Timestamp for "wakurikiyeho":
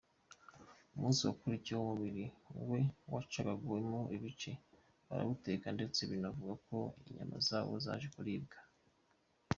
1.27-1.81